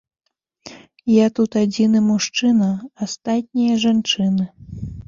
Я 1.15 1.27
тут 1.39 1.59
адзіны 1.63 1.99
мужчына, 2.09 2.73
астатнія 3.07 3.73
жанчыны. 3.87 4.53